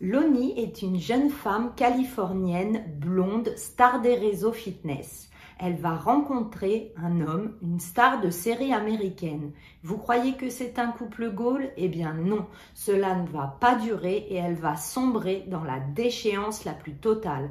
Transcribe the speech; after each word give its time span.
Loni 0.00 0.58
est 0.58 0.82
une 0.82 0.98
jeune 0.98 1.30
femme 1.30 1.72
californienne 1.76 2.82
blonde, 2.98 3.52
star 3.56 4.00
des 4.00 4.16
réseaux 4.16 4.52
fitness. 4.52 5.30
Elle 5.60 5.76
va 5.76 5.94
rencontrer 5.94 6.92
un 6.96 7.20
homme, 7.20 7.54
une 7.62 7.78
star 7.78 8.20
de 8.20 8.28
série 8.28 8.72
américaine. 8.72 9.52
Vous 9.84 9.96
croyez 9.96 10.32
que 10.32 10.50
c'est 10.50 10.80
un 10.80 10.88
couple 10.88 11.30
Gaulle? 11.30 11.70
Eh 11.76 11.88
bien 11.88 12.12
non, 12.12 12.46
cela 12.74 13.14
ne 13.14 13.28
va 13.28 13.56
pas 13.60 13.76
durer 13.76 14.26
et 14.28 14.34
elle 14.34 14.56
va 14.56 14.76
sombrer 14.76 15.44
dans 15.46 15.62
la 15.62 15.78
déchéance 15.78 16.64
la 16.64 16.72
plus 16.72 16.94
totale. 16.94 17.50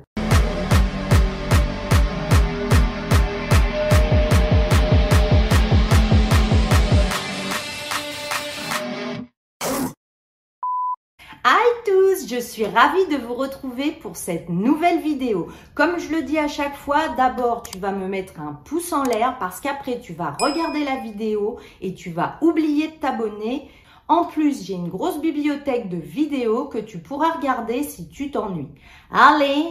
Hi 11.45 11.83
tous, 11.85 12.25
je 12.29 12.39
suis 12.39 12.65
ravie 12.65 13.05
de 13.07 13.17
vous 13.17 13.33
retrouver 13.33 13.91
pour 13.91 14.15
cette 14.15 14.47
nouvelle 14.47 15.01
vidéo. 15.01 15.49
Comme 15.75 15.99
je 15.99 16.09
le 16.09 16.21
dis 16.21 16.37
à 16.37 16.47
chaque 16.47 16.77
fois, 16.77 17.09
d'abord 17.17 17.63
tu 17.63 17.79
vas 17.79 17.91
me 17.91 18.07
mettre 18.07 18.39
un 18.39 18.53
pouce 18.63 18.93
en 18.93 19.03
l'air 19.03 19.35
parce 19.39 19.59
qu'après 19.59 19.99
tu 19.99 20.13
vas 20.13 20.37
regarder 20.39 20.85
la 20.85 21.01
vidéo 21.01 21.59
et 21.81 21.95
tu 21.95 22.11
vas 22.11 22.37
oublier 22.39 22.87
de 22.87 22.93
t'abonner. 22.93 23.67
En 24.07 24.23
plus, 24.23 24.63
j'ai 24.65 24.75
une 24.75 24.87
grosse 24.87 25.19
bibliothèque 25.19 25.89
de 25.89 25.97
vidéos 25.97 26.69
que 26.69 26.77
tu 26.77 26.99
pourras 26.99 27.33
regarder 27.33 27.83
si 27.83 28.07
tu 28.07 28.31
t'ennuies. 28.31 28.69
Allez, 29.11 29.65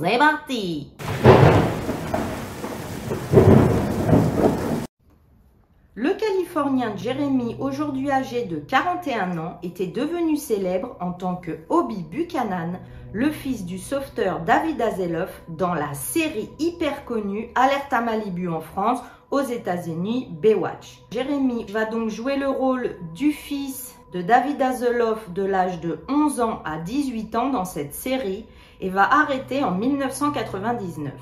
c'est 0.00 0.18
parti 0.18 0.92
Le 5.96 6.14
Californien 6.48 6.94
aujourd'hui 7.58 8.10
âgé 8.10 8.44
de 8.44 8.56
41 8.56 9.36
ans, 9.36 9.58
était 9.62 9.86
devenu 9.86 10.36
célèbre 10.36 10.96
en 10.98 11.12
tant 11.12 11.36
que 11.36 11.58
Hobby 11.68 12.02
Buchanan, 12.02 12.78
le 13.12 13.30
fils 13.30 13.66
du 13.66 13.78
sauveteur 13.78 14.40
David 14.40 14.80
Azeloff 14.80 15.42
dans 15.48 15.74
la 15.74 15.92
série 15.92 16.48
hyper 16.58 17.04
connue 17.04 17.50
Alerte 17.54 17.92
à 17.92 18.00
Malibu 18.00 18.48
en 18.48 18.60
France, 18.60 19.00
aux 19.30 19.42
États-Unis, 19.42 20.28
Baywatch. 20.40 21.02
Jeremy 21.10 21.66
va 21.70 21.84
donc 21.84 22.08
jouer 22.08 22.36
le 22.36 22.48
rôle 22.48 22.96
du 23.14 23.32
fils 23.32 23.94
de 24.14 24.22
David 24.22 24.62
Azeloff 24.62 25.30
de 25.30 25.44
l'âge 25.44 25.80
de 25.80 26.00
11 26.08 26.40
ans 26.40 26.62
à 26.64 26.78
18 26.78 27.36
ans 27.36 27.50
dans 27.50 27.66
cette 27.66 27.92
série 27.92 28.46
et 28.80 28.88
va 28.88 29.02
arrêter 29.02 29.62
en 29.62 29.72
1999. 29.72 31.12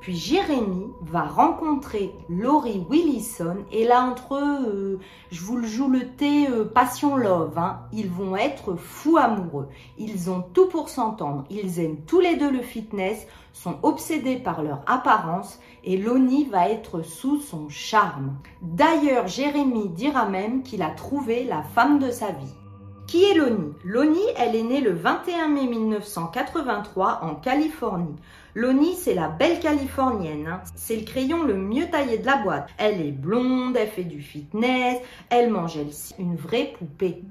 Puis 0.00 0.16
Jérémy 0.16 0.86
va 1.02 1.22
rencontrer 1.22 2.14
Laurie 2.30 2.82
Willison 2.88 3.58
et 3.70 3.84
là 3.84 4.02
entre 4.02 4.34
eux, 4.36 4.66
euh, 4.66 4.98
je 5.30 5.44
vous 5.44 5.58
le 5.58 5.66
joue 5.66 5.88
le 5.88 6.08
thé 6.08 6.48
euh, 6.48 6.64
passion 6.64 7.16
love, 7.16 7.58
hein, 7.58 7.80
ils 7.92 8.08
vont 8.08 8.34
être 8.34 8.76
fous 8.76 9.18
amoureux. 9.18 9.68
Ils 9.98 10.30
ont 10.30 10.42
tout 10.54 10.68
pour 10.68 10.88
s'entendre. 10.88 11.44
Ils 11.50 11.80
aiment 11.80 12.00
tous 12.06 12.20
les 12.20 12.36
deux 12.36 12.50
le 12.50 12.62
fitness, 12.62 13.26
sont 13.52 13.76
obsédés 13.82 14.36
par 14.36 14.62
leur 14.62 14.80
apparence 14.86 15.60
et 15.84 15.98
Loni 15.98 16.46
va 16.46 16.70
être 16.70 17.02
sous 17.02 17.38
son 17.38 17.68
charme. 17.68 18.38
D'ailleurs, 18.62 19.26
Jérémy 19.26 19.90
dira 19.90 20.26
même 20.26 20.62
qu'il 20.62 20.82
a 20.82 20.90
trouvé 20.90 21.44
la 21.44 21.62
femme 21.62 21.98
de 21.98 22.10
sa 22.10 22.30
vie. 22.30 22.54
Qui 23.06 23.24
est 23.24 23.34
Loni? 23.34 23.72
Loni, 23.84 24.22
elle 24.36 24.54
est 24.54 24.62
née 24.62 24.80
le 24.80 24.92
21 24.92 25.48
mai 25.48 25.66
1983 25.66 27.20
en 27.22 27.34
Californie. 27.34 28.14
Loni, 28.54 28.94
c'est 28.96 29.14
la 29.14 29.28
belle 29.28 29.60
californienne. 29.60 30.46
Hein. 30.46 30.60
C'est 30.74 30.96
le 30.96 31.04
crayon 31.04 31.44
le 31.44 31.54
mieux 31.54 31.86
taillé 31.88 32.18
de 32.18 32.26
la 32.26 32.36
boîte. 32.36 32.68
Elle 32.78 33.00
est 33.00 33.12
blonde, 33.12 33.76
elle 33.76 33.88
fait 33.88 34.04
du 34.04 34.20
fitness, 34.20 34.98
elle 35.28 35.50
mange 35.50 35.76
elle 35.76 35.90
une 36.18 36.36
vraie 36.36 36.72
poupée. 36.78 37.22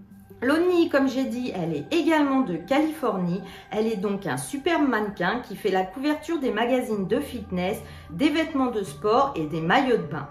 Loni, 0.42 0.88
comme 0.88 1.10
j'ai 1.10 1.26
dit, 1.26 1.52
elle 1.54 1.76
est 1.76 1.94
également 1.94 2.42
de 2.42 2.56
Californie. 2.56 3.42
Elle 3.72 3.88
est 3.88 3.98
donc 3.98 4.26
un 4.26 4.38
super 4.38 4.80
mannequin 4.80 5.42
qui 5.42 5.58
fait 5.58 5.72
la 5.72 5.84
couverture 5.84 6.40
des 6.40 6.52
magazines 6.52 7.08
de 7.08 7.20
fitness, 7.20 7.84
des 8.10 8.30
vêtements 8.30 8.72
de 8.72 8.84
sport 8.84 9.34
et 9.36 9.46
des 9.46 9.60
maillots 9.60 9.98
de 9.98 10.04
bain. 10.04 10.30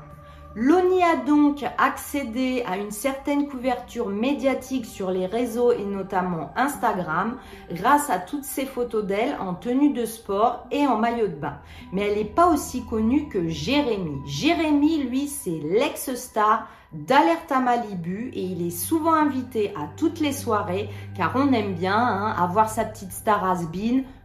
L'ONI 0.55 1.03
a 1.03 1.17
donc 1.17 1.65
accédé 1.77 2.65
à 2.67 2.79
une 2.79 2.91
certaine 2.91 3.49
couverture 3.49 4.09
médiatique 4.09 4.87
sur 4.87 5.11
les 5.11 5.27
réseaux 5.27 5.73
et 5.73 5.85
notamment 5.85 6.51
Instagram 6.57 7.37
grâce 7.71 8.09
à 8.09 8.19
toutes 8.19 8.45
ces 8.45 8.65
photos 8.65 9.05
d'elle 9.05 9.37
en 9.41 9.55
tenue 9.55 9.93
de 9.93 10.07
sport 10.07 10.67
et 10.71 10.87
en 10.87 10.97
maillot 10.97 11.29
de 11.29 11.35
bain. 11.35 11.59
Mais 11.93 12.09
elle 12.09 12.19
n'est 12.19 12.25
pas 12.25 12.49
aussi 12.49 12.85
connue 12.87 13.29
que 13.29 13.49
Jérémy. 13.49 14.23
Jérémy, 14.27 15.05
lui, 15.05 15.29
c'est 15.29 15.61
l'ex-star 15.63 16.67
d'Alerte 16.93 17.53
à 17.53 17.61
Malibu 17.61 18.31
et 18.33 18.43
il 18.43 18.67
est 18.67 18.71
souvent 18.71 19.13
invité 19.13 19.75
à 19.77 19.89
toutes 19.97 20.21
les 20.21 20.33
soirées 20.33 20.89
car 21.15 21.33
on 21.37 21.53
aime 21.53 21.75
bien 21.75 21.95
hein, 21.95 22.35
avoir 22.39 22.71
sa 22.71 22.85
petite 22.85 23.13
star 23.13 23.45
has 23.45 23.67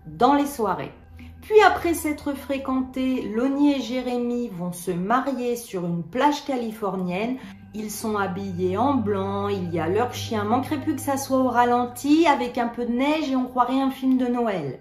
dans 0.08 0.34
les 0.34 0.48
soirées. 0.48 0.94
Puis 1.44 1.60
après 1.62 1.94
s'être 1.94 2.34
fréquentés, 2.34 3.24
Loni 3.24 3.74
et 3.74 3.82
Jérémy 3.82 4.48
vont 4.48 4.72
se 4.72 4.92
marier 4.92 5.58
sur 5.58 5.86
une 5.86 6.02
plage 6.02 6.46
californienne. 6.46 7.36
Ils 7.74 7.92
sont 7.92 8.16
habillés 8.16 8.78
en 8.78 8.94
blanc, 8.94 9.50
il 9.50 9.74
y 9.74 9.80
a 9.82 9.90
leur 9.90 10.14
chien, 10.14 10.46
manquerait 10.46 10.80
plus 10.80 10.96
que 10.96 11.02
ça 11.02 11.18
soit 11.18 11.40
au 11.40 11.50
ralenti 11.50 12.26
avec 12.28 12.58
un 12.58 12.70
peu 12.70 12.86
de 12.86 12.94
neige 12.94 13.30
et 13.30 13.36
on 13.36 13.44
croirait 13.44 13.82
un 13.82 13.92
film 13.92 14.18
de 14.18 14.28
Noël. 14.28 14.80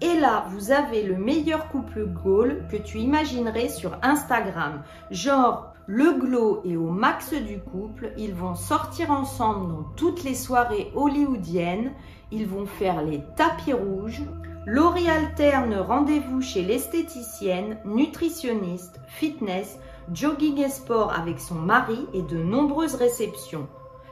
Et 0.00 0.18
là, 0.18 0.46
vous 0.48 0.70
avez 0.70 1.02
le 1.02 1.18
meilleur 1.18 1.68
couple 1.68 2.06
Gaulle 2.06 2.66
que 2.70 2.78
tu 2.78 3.00
imaginerais 3.00 3.68
sur 3.68 3.98
Instagram. 4.02 4.82
Genre, 5.10 5.74
le 5.86 6.18
glow 6.18 6.62
est 6.64 6.76
au 6.76 6.90
max 6.90 7.34
du 7.34 7.58
couple. 7.58 8.12
Ils 8.16 8.34
vont 8.34 8.54
sortir 8.54 9.10
ensemble 9.10 9.68
dans 9.68 9.82
toutes 9.96 10.24
les 10.24 10.34
soirées 10.34 10.90
hollywoodiennes. 10.94 11.92
Ils 12.30 12.46
vont 12.46 12.66
faire 12.66 13.02
les 13.02 13.22
tapis 13.36 13.74
rouges. 13.74 14.22
Laurie 14.66 15.08
alterne 15.08 15.74
rendez-vous 15.76 16.42
chez 16.42 16.62
l'esthéticienne, 16.62 17.78
nutritionniste, 17.84 19.00
fitness, 19.06 19.78
jogging 20.12 20.58
et 20.58 20.68
sport 20.68 21.12
avec 21.12 21.40
son 21.40 21.54
mari 21.54 22.06
et 22.12 22.22
de 22.22 22.36
nombreuses 22.36 22.94
réceptions. 22.94 23.66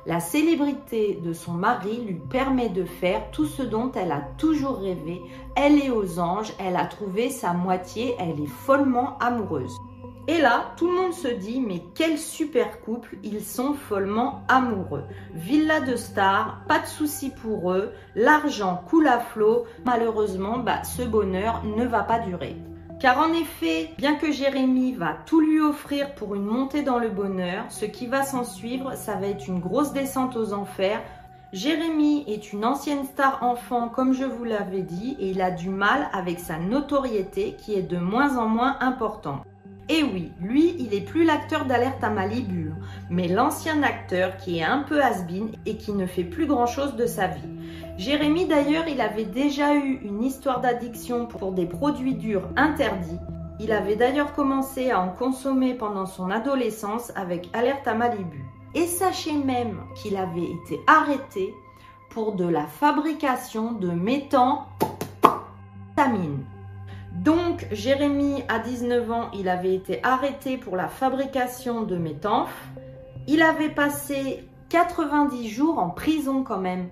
La 0.07 0.21
célébrité 0.21 1.21
de 1.23 1.33
son 1.33 1.53
mari 1.53 2.01
lui 2.07 2.21
permet 2.31 2.69
de 2.69 2.85
faire 2.85 3.31
tout 3.33 3.47
ce 3.47 3.63
dont 3.63 3.91
elle 3.93 4.13
a 4.13 4.23
toujours 4.39 4.79
rêvé. 4.79 5.21
Elle 5.57 5.81
est 5.81 5.91
aux 5.91 6.21
anges, 6.21 6.53
elle 6.61 6.77
a 6.77 6.87
trouvé 6.87 7.29
sa 7.29 7.53
moitié, 7.53 8.15
elle 8.19 8.41
est 8.41 8.47
follement 8.47 9.19
amoureuse. 9.19 9.77
Et 10.29 10.39
là, 10.41 10.73
tout 10.77 10.89
le 10.89 10.95
monde 10.95 11.13
se 11.13 11.29
dit, 11.29 11.61
mais 11.61 11.83
quel 11.95 12.19
super 12.19 12.81
couple, 12.81 13.17
ils 13.23 13.45
sont 13.45 13.75
follement 13.75 14.43
amoureux. 14.49 15.05
Villa 15.35 15.81
de 15.81 15.95
stars, 15.95 16.63
pas 16.67 16.81
de 16.81 16.87
soucis 16.87 17.31
pour 17.31 17.71
eux, 17.71 17.93
l'argent 18.17 18.83
coule 18.89 19.07
à 19.07 19.21
flot. 19.21 19.67
Malheureusement, 19.85 20.59
bah, 20.59 20.83
ce 20.83 21.03
bonheur 21.03 21.63
ne 21.65 21.85
va 21.87 22.03
pas 22.03 22.19
durer. 22.19 22.57
Car 22.99 23.19
en 23.19 23.33
effet, 23.35 23.91
bien 23.99 24.17
que 24.17 24.33
Jérémy 24.33 24.95
va 24.95 25.17
tout 25.27 25.41
lui 25.41 25.61
offrir 25.61 26.15
pour 26.15 26.35
une 26.35 26.47
montée 26.47 26.83
dans 26.83 26.99
le 26.99 27.11
bonheur, 27.11 27.67
ce 27.69 27.85
qui 27.85 28.07
va 28.07 28.25
s'en 28.25 28.43
suivre, 28.43 28.97
ça 28.97 29.15
va 29.15 29.29
être 29.29 29.47
une 29.47 29.61
grosse 29.61 29.93
descente 29.93 30.35
aux 30.35 30.55
enfers. 30.55 31.03
Jérémy 31.53 32.25
est 32.27 32.53
une 32.53 32.65
ancienne 32.65 33.05
star 33.05 33.43
enfant, 33.43 33.89
comme 33.91 34.13
je 34.13 34.25
vous 34.25 34.45
l'avais 34.45 34.83
dit, 34.83 35.17
et 35.21 35.31
il 35.31 35.41
a 35.41 35.53
du 35.53 35.69
mal 35.69 36.09
avec 36.13 36.41
sa 36.41 36.59
notoriété 36.59 37.55
qui 37.59 37.75
est 37.75 37.83
de 37.83 37.99
moins 37.99 38.39
en 38.39 38.49
moins 38.49 38.77
importante. 38.81 39.45
Et 39.89 40.03
oui, 40.03 40.33
lui, 40.41 40.75
il 40.81 40.93
est 40.95 41.01
plus 41.01 41.25
l'acteur 41.25 41.65
d'Alerte 41.65 42.03
à 42.03 42.11
Malibu, 42.11 42.73
mais 43.09 43.29
l'ancien 43.29 43.85
acteur 43.85 44.37
qui 44.37 44.59
est 44.59 44.65
un 44.65 44.81
peu 44.81 45.01
has 45.01 45.25
et 45.65 45.77
qui 45.77 45.93
ne 45.93 46.07
fait 46.07 46.25
plus 46.25 46.47
grand-chose 46.47 46.97
de 46.97 47.07
sa 47.07 47.29
vie. 47.29 47.49
Jérémy 47.97 48.47
d'ailleurs, 48.47 48.89
il 48.89 49.01
avait 49.01 49.25
déjà 49.25 49.77
eu 49.77 50.01
une 50.03 50.25
histoire 50.25 50.61
d'addiction 50.61 51.27
pour 51.27 51.53
des 51.53 51.67
produits 51.67 52.15
durs 52.15 52.49
interdits. 52.57 53.21
Il 53.61 53.71
avait 53.71 53.95
d'ailleurs 53.95 54.35
commencé 54.35 54.91
à 54.91 55.01
en 55.01 55.11
consommer 55.11 55.75
pendant 55.75 56.07
son 56.07 56.31
adolescence 56.31 57.13
avec 57.15 57.49
Alerte 57.53 57.87
à 57.87 57.95
Malibu. 57.95 58.45
Et 58.75 58.87
sachez 58.87 59.33
même 59.33 59.79
qu'il 59.95 60.17
avait 60.17 60.51
été 60.65 60.81
arrêté 60.89 61.55
pour 62.11 62.35
de 62.35 62.47
la 62.47 62.67
fabrication 62.67 63.73
de 63.73 63.91
méthamphétamine. 63.91 66.45
Donc, 67.25 67.67
Jérémy, 67.73 68.45
à 68.49 68.59
19 68.59 69.11
ans, 69.11 69.31
il 69.33 69.49
avait 69.49 69.75
été 69.75 70.01
arrêté 70.03 70.59
pour 70.59 70.77
la 70.77 70.89
fabrication 70.89 71.83
de 71.83 71.97
méthamphes. 71.97 72.69
Il 73.27 73.43
avait 73.43 73.71
passé 73.71 74.45
90 74.69 75.49
jours 75.49 75.79
en 75.79 75.89
prison 75.89 76.43
quand 76.43 76.61
même. 76.61 76.91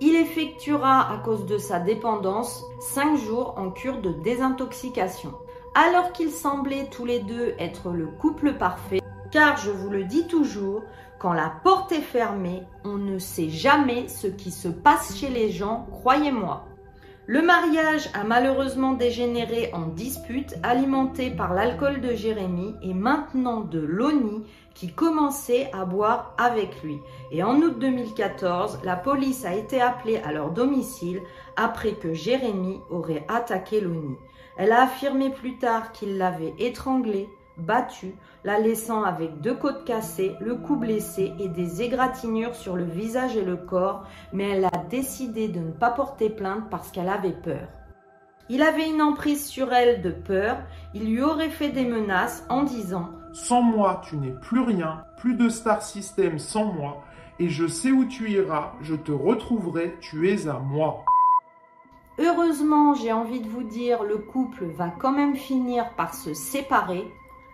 Il 0.00 0.16
effectuera, 0.16 1.12
à 1.12 1.18
cause 1.18 1.46
de 1.46 1.58
sa 1.58 1.78
dépendance, 1.78 2.64
5 2.94 3.16
jours 3.18 3.54
en 3.56 3.70
cure 3.70 4.00
de 4.00 4.12
désintoxication. 4.24 5.32
Alors 5.76 6.12
qu'ils 6.12 6.32
semblaient 6.32 6.88
tous 6.90 7.04
les 7.04 7.20
deux 7.20 7.54
être 7.58 7.90
le 7.90 8.08
couple 8.08 8.54
parfait, 8.54 9.00
car 9.30 9.56
je 9.58 9.70
vous 9.70 9.90
le 9.90 10.04
dis 10.04 10.26
toujours, 10.26 10.82
quand 11.20 11.32
la 11.32 11.52
porte 11.62 11.92
est 11.92 12.00
fermée, 12.00 12.64
on 12.84 12.96
ne 12.96 13.18
sait 13.18 13.48
jamais 13.48 14.08
ce 14.08 14.26
qui 14.26 14.50
se 14.50 14.66
passe 14.66 15.16
chez 15.16 15.28
les 15.28 15.52
gens, 15.52 15.86
croyez-moi. 15.92 16.64
Le 17.26 17.40
mariage 17.40 18.10
a 18.14 18.24
malheureusement 18.24 18.94
dégénéré 18.94 19.70
en 19.72 19.86
dispute 19.86 20.56
alimentée 20.64 21.30
par 21.30 21.54
l'alcool 21.54 22.00
de 22.00 22.14
Jérémy 22.16 22.74
et 22.82 22.94
maintenant 22.94 23.60
de 23.60 23.78
Loni 23.78 24.44
qui 24.74 24.92
commençait 24.92 25.70
à 25.72 25.84
boire 25.84 26.34
avec 26.36 26.82
lui. 26.82 26.98
Et 27.30 27.44
en 27.44 27.60
août 27.60 27.78
2014, 27.78 28.80
la 28.82 28.96
police 28.96 29.44
a 29.44 29.54
été 29.54 29.80
appelée 29.80 30.16
à 30.16 30.32
leur 30.32 30.50
domicile 30.50 31.20
après 31.56 31.92
que 31.92 32.12
Jérémy 32.12 32.80
aurait 32.90 33.24
attaqué 33.28 33.80
Loni. 33.80 34.16
Elle 34.56 34.72
a 34.72 34.82
affirmé 34.82 35.30
plus 35.30 35.58
tard 35.58 35.92
qu'il 35.92 36.18
l'avait 36.18 36.54
étranglée, 36.58 37.28
battue, 37.56 38.14
la 38.44 38.58
laissant 38.58 39.02
avec 39.02 39.40
deux 39.40 39.54
côtes 39.54 39.84
cassées, 39.84 40.36
le 40.40 40.54
cou 40.54 40.76
blessé 40.76 41.32
et 41.38 41.48
des 41.48 41.82
égratignures 41.82 42.54
sur 42.54 42.76
le 42.76 42.84
visage 42.84 43.36
et 43.36 43.44
le 43.44 43.56
corps, 43.56 44.04
mais 44.32 44.50
elle 44.50 44.64
a 44.64 44.78
décidé 44.90 45.48
de 45.48 45.60
ne 45.60 45.72
pas 45.72 45.90
porter 45.90 46.30
plainte 46.30 46.70
parce 46.70 46.90
qu'elle 46.90 47.08
avait 47.08 47.30
peur. 47.32 47.68
Il 48.48 48.62
avait 48.62 48.90
une 48.90 49.02
emprise 49.02 49.46
sur 49.46 49.72
elle 49.72 50.02
de 50.02 50.10
peur, 50.10 50.58
il 50.94 51.10
lui 51.10 51.22
aurait 51.22 51.50
fait 51.50 51.70
des 51.70 51.84
menaces 51.84 52.44
en 52.48 52.64
disant 52.64 53.10
Sans 53.32 53.62
moi, 53.62 54.02
tu 54.08 54.16
n'es 54.16 54.32
plus 54.32 54.60
rien, 54.60 55.04
plus 55.18 55.34
de 55.34 55.48
star 55.48 55.82
system 55.82 56.38
sans 56.38 56.64
moi, 56.64 57.02
et 57.38 57.48
je 57.48 57.66
sais 57.66 57.90
où 57.90 58.04
tu 58.04 58.30
iras, 58.30 58.72
je 58.82 58.94
te 58.94 59.12
retrouverai, 59.12 59.96
tu 60.00 60.28
es 60.28 60.48
à 60.48 60.58
moi. 60.58 61.04
Heureusement, 62.18 62.94
j'ai 62.94 63.12
envie 63.12 63.40
de 63.40 63.48
vous 63.48 63.62
dire, 63.62 64.02
le 64.02 64.18
couple 64.18 64.66
va 64.66 64.90
quand 64.90 65.12
même 65.12 65.34
finir 65.34 65.94
par 65.96 66.14
se 66.14 66.34
séparer 66.34 67.10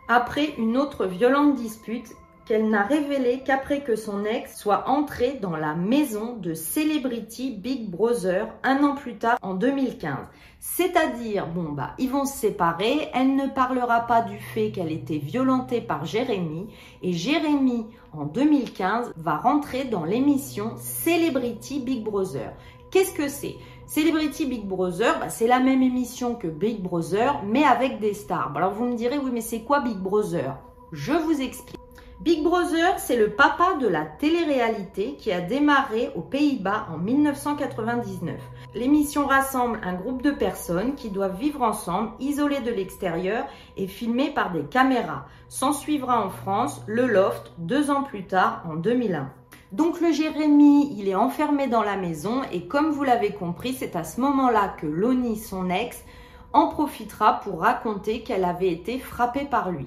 après 0.08 0.54
une 0.58 0.76
autre 0.76 1.06
violente 1.06 1.54
dispute 1.54 2.14
qu'elle 2.48 2.70
n'a 2.70 2.82
révélée 2.82 3.42
qu'après 3.44 3.82
que 3.82 3.94
son 3.94 4.24
ex 4.24 4.56
soit 4.56 4.88
entré 4.88 5.34
dans 5.34 5.54
la 5.54 5.74
maison 5.74 6.34
de 6.36 6.54
Celebrity 6.54 7.50
Big 7.50 7.90
Brother 7.90 8.48
un 8.62 8.82
an 8.84 8.94
plus 8.94 9.18
tard 9.18 9.36
en 9.42 9.52
2015. 9.52 10.16
C'est-à-dire, 10.58 11.46
bon 11.46 11.72
bah, 11.72 11.90
ils 11.98 12.10
vont 12.10 12.24
se 12.24 12.38
séparer, 12.38 13.10
elle 13.12 13.36
ne 13.36 13.48
parlera 13.48 14.00
pas 14.06 14.22
du 14.22 14.38
fait 14.38 14.70
qu'elle 14.70 14.90
était 14.90 15.18
violentée 15.18 15.82
par 15.82 16.06
Jérémy 16.06 16.68
et 17.02 17.12
Jérémy 17.12 17.86
en 18.12 18.24
2015 18.24 19.12
va 19.16 19.36
rentrer 19.36 19.84
dans 19.84 20.06
l'émission 20.06 20.72
Celebrity 20.78 21.80
Big 21.80 22.02
Brother. 22.02 22.54
Qu'est-ce 22.90 23.12
que 23.12 23.28
c'est? 23.28 23.56
Celebrity 23.86 24.46
Big 24.46 24.66
Brother, 24.66 25.18
bah, 25.20 25.28
c'est 25.28 25.46
la 25.46 25.60
même 25.60 25.82
émission 25.82 26.34
que 26.34 26.46
Big 26.46 26.80
Brother, 26.80 27.42
mais 27.44 27.64
avec 27.64 28.00
des 28.00 28.14
stars. 28.14 28.52
Alors 28.56 28.72
vous 28.72 28.86
me 28.86 28.96
direz, 28.96 29.18
oui, 29.18 29.30
mais 29.32 29.42
c'est 29.42 29.60
quoi 29.60 29.80
Big 29.80 29.98
Brother? 29.98 30.56
Je 30.92 31.12
vous 31.12 31.40
explique. 31.40 31.78
Big 32.20 32.42
Brother, 32.42 32.98
c'est 32.98 33.16
le 33.16 33.30
papa 33.30 33.74
de 33.80 33.86
la 33.86 34.04
télé-réalité 34.04 35.16
qui 35.16 35.30
a 35.30 35.40
démarré 35.40 36.10
aux 36.16 36.22
Pays-Bas 36.22 36.88
en 36.92 36.98
1999. 36.98 38.40
L'émission 38.74 39.26
rassemble 39.26 39.80
un 39.84 39.94
groupe 39.94 40.22
de 40.22 40.30
personnes 40.30 40.94
qui 40.94 41.10
doivent 41.10 41.38
vivre 41.38 41.62
ensemble, 41.62 42.10
isolées 42.20 42.60
de 42.60 42.72
l'extérieur 42.72 43.44
et 43.76 43.86
filmées 43.86 44.30
par 44.30 44.50
des 44.50 44.64
caméras. 44.64 45.26
S'en 45.48 45.72
suivra 45.72 46.24
en 46.24 46.30
France 46.30 46.82
le 46.86 47.06
Loft 47.06 47.52
deux 47.58 47.90
ans 47.90 48.02
plus 48.02 48.26
tard, 48.26 48.64
en 48.68 48.74
2001. 48.74 49.30
Donc 49.72 50.00
le 50.00 50.12
Jérémy, 50.12 50.94
il 50.96 51.08
est 51.08 51.14
enfermé 51.14 51.66
dans 51.66 51.82
la 51.82 51.96
maison 51.96 52.42
et 52.52 52.66
comme 52.66 52.90
vous 52.90 53.04
l'avez 53.04 53.32
compris, 53.32 53.74
c'est 53.74 53.96
à 53.96 54.04
ce 54.04 54.20
moment-là 54.20 54.74
que 54.80 54.86
Loni, 54.86 55.36
son 55.36 55.68
ex, 55.68 56.02
en 56.54 56.68
profitera 56.68 57.40
pour 57.40 57.60
raconter 57.60 58.22
qu'elle 58.22 58.44
avait 58.44 58.72
été 58.72 58.98
frappée 58.98 59.44
par 59.44 59.70
lui. 59.70 59.86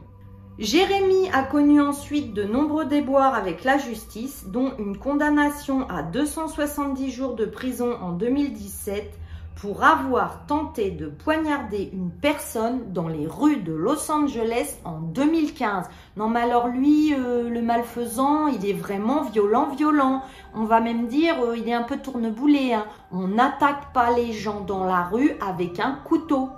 Jérémy 0.60 1.28
a 1.34 1.42
connu 1.42 1.82
ensuite 1.82 2.36
de 2.36 2.44
nombreux 2.44 2.86
déboires 2.86 3.34
avec 3.34 3.64
la 3.64 3.80
justice, 3.80 4.46
dont 4.46 4.74
une 4.78 4.98
condamnation 4.98 5.90
à 5.90 6.04
270 6.04 7.10
jours 7.10 7.34
de 7.34 7.46
prison 7.46 7.98
en 8.00 8.12
2017 8.12 9.12
pour 9.56 9.84
avoir 9.84 10.46
tenté 10.48 10.92
de 10.92 11.08
poignarder 11.08 11.90
une 11.94 12.10
personne 12.10 12.92
dans 12.94 13.08
les 13.08 13.28
rues 13.28 13.58
de 13.58 13.74
Los 13.74 14.12
Angeles 14.12 14.78
en 14.86 15.00
2015. 15.00 15.88
Non 16.18 16.30
mais 16.30 16.42
alors 16.42 16.68
lui, 16.68 17.14
euh, 17.14 17.50
le 17.50 17.62
malfaisant, 17.62 18.48
il 18.48 18.68
est 18.68 18.74
vraiment 18.74 19.24
violent, 19.24 19.70
violent. 19.70 20.24
On 20.56 20.64
va 20.64 20.80
même 20.80 21.08
dire, 21.08 21.36
euh, 21.44 21.58
il 21.58 21.70
est 21.70 21.74
un 21.74 21.84
peu 21.84 21.98
tourneboulé. 21.98 22.74
Hein. 22.74 22.86
On 23.12 23.28
n'attaque 23.28 23.94
pas 23.94 24.12
les 24.16 24.32
gens 24.34 24.62
dans 24.62 24.86
la 24.86 25.04
rue 25.04 25.32
avec 25.46 25.80
un 25.80 26.00
couteau. 26.06 26.50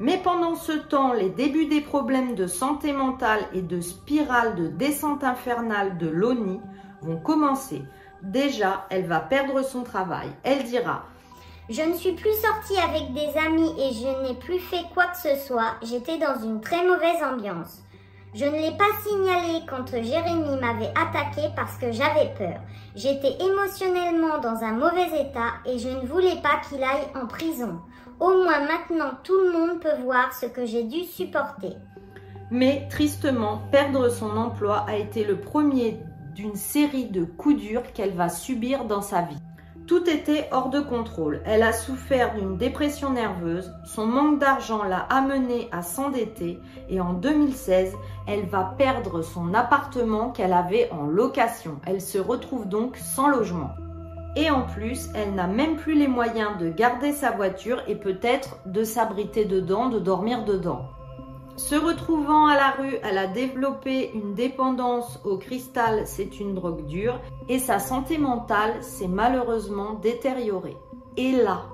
Mais 0.00 0.18
pendant 0.18 0.56
ce 0.56 0.72
temps, 0.72 1.12
les 1.12 1.30
débuts 1.30 1.66
des 1.66 1.80
problèmes 1.80 2.34
de 2.34 2.48
santé 2.48 2.92
mentale 2.92 3.40
et 3.54 3.62
de 3.62 3.80
spirale 3.80 4.56
de 4.56 4.66
descente 4.66 5.22
infernale 5.22 5.96
de 5.96 6.08
Loni 6.08 6.60
vont 7.02 7.18
commencer. 7.18 7.82
Déjà, 8.22 8.86
elle 8.90 9.06
va 9.06 9.20
perdre 9.20 9.62
son 9.62 9.82
travail. 9.82 10.28
Elle 10.42 10.64
dira 10.64 11.04
Je 11.70 11.82
ne 11.82 11.94
suis 11.94 12.12
plus 12.12 12.34
sortie 12.34 12.76
avec 12.76 13.14
des 13.14 13.38
amis 13.38 13.72
et 13.78 13.92
je 13.92 14.22
n'ai 14.26 14.34
plus 14.34 14.58
fait 14.58 14.84
quoi 14.92 15.04
que 15.06 15.16
ce 15.16 15.36
soit. 15.46 15.76
J'étais 15.82 16.18
dans 16.18 16.42
une 16.42 16.60
très 16.60 16.84
mauvaise 16.84 17.22
ambiance. 17.22 17.82
Je 18.34 18.46
ne 18.46 18.56
l'ai 18.56 18.76
pas 18.76 18.84
signalé 19.06 19.60
quand 19.68 19.86
Jérémy 19.88 20.58
m'avait 20.60 20.92
attaqué 20.96 21.48
parce 21.54 21.76
que 21.76 21.92
j'avais 21.92 22.32
peur. 22.36 22.60
J'étais 22.96 23.36
émotionnellement 23.40 24.38
dans 24.38 24.64
un 24.64 24.72
mauvais 24.72 25.20
état 25.20 25.52
et 25.64 25.78
je 25.78 25.88
ne 25.88 26.06
voulais 26.06 26.40
pas 26.42 26.60
qu'il 26.68 26.82
aille 26.82 27.06
en 27.14 27.26
prison. 27.26 27.78
Au 28.18 28.42
moins 28.42 28.66
maintenant 28.66 29.12
tout 29.22 29.38
le 29.38 29.52
monde 29.52 29.80
peut 29.80 30.02
voir 30.02 30.32
ce 30.32 30.46
que 30.46 30.66
j'ai 30.66 30.82
dû 30.84 31.04
supporter. 31.04 31.76
Mais 32.50 32.88
tristement, 32.90 33.62
perdre 33.70 34.08
son 34.08 34.36
emploi 34.36 34.84
a 34.88 34.96
été 34.96 35.24
le 35.24 35.38
premier 35.40 36.00
d'une 36.34 36.56
série 36.56 37.06
de 37.06 37.24
coups 37.24 37.56
durs 37.56 37.92
qu'elle 37.92 38.14
va 38.14 38.28
subir 38.28 38.84
dans 38.84 39.02
sa 39.02 39.22
vie. 39.22 39.38
Tout 39.92 40.08
était 40.08 40.48
hors 40.52 40.70
de 40.70 40.80
contrôle. 40.80 41.42
Elle 41.44 41.62
a 41.62 41.74
souffert 41.74 42.34
d'une 42.34 42.56
dépression 42.56 43.10
nerveuse, 43.10 43.74
son 43.84 44.06
manque 44.06 44.38
d'argent 44.38 44.84
l'a 44.84 45.00
amenée 45.10 45.68
à 45.70 45.82
s'endetter 45.82 46.58
et 46.88 46.98
en 46.98 47.12
2016, 47.12 47.92
elle 48.26 48.46
va 48.46 48.74
perdre 48.78 49.20
son 49.20 49.52
appartement 49.52 50.30
qu'elle 50.30 50.54
avait 50.54 50.88
en 50.92 51.04
location. 51.04 51.78
Elle 51.84 52.00
se 52.00 52.16
retrouve 52.16 52.66
donc 52.66 52.96
sans 52.96 53.28
logement. 53.28 53.72
Et 54.34 54.48
en 54.48 54.62
plus, 54.62 55.10
elle 55.14 55.34
n'a 55.34 55.46
même 55.46 55.76
plus 55.76 55.94
les 55.94 56.08
moyens 56.08 56.56
de 56.58 56.70
garder 56.70 57.12
sa 57.12 57.30
voiture 57.30 57.82
et 57.86 57.94
peut-être 57.94 58.56
de 58.64 58.84
s'abriter 58.84 59.44
dedans, 59.44 59.90
de 59.90 59.98
dormir 59.98 60.46
dedans. 60.46 60.88
Se 61.56 61.74
retrouvant 61.74 62.46
à 62.46 62.56
la 62.56 62.70
rue, 62.70 62.96
elle 63.02 63.18
a 63.18 63.26
développé 63.26 64.10
une 64.14 64.34
dépendance 64.34 65.20
au 65.24 65.36
cristal, 65.36 66.02
c'est 66.06 66.40
une 66.40 66.54
drogue 66.54 66.86
dure, 66.86 67.20
et 67.48 67.58
sa 67.58 67.78
santé 67.78 68.16
mentale 68.16 68.82
s'est 68.82 69.08
malheureusement 69.08 69.94
détériorée. 69.94 70.76
Et 71.18 71.32
là, 71.32 71.66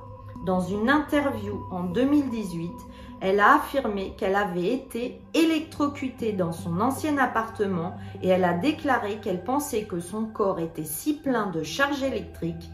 dans 0.45 0.61
une 0.61 0.91
interview 0.91 1.65
en 1.71 1.85
2018, 1.85 2.73
elle 3.21 3.41
a 3.41 3.57
affirmé 3.57 4.15
qu'elle 4.17 4.37
avait 4.37 4.73
été 4.73 5.21
électrocutée 5.35 6.33
dans 6.33 6.53
son 6.53 6.81
ancien 6.81 7.19
appartement 7.19 7.97
et 8.23 8.29
elle 8.29 8.45
a 8.45 8.55
déclaré 8.55 9.17
qu'elle 9.17 9.43
pensait 9.43 9.85
que 9.85 10.01
son 10.01 10.27
corps 10.27 10.61
était 10.61 10.85
si 10.85 11.15
plein 11.15 11.47
de 11.47 11.63
charges 11.63 12.03
électriques 12.03 12.71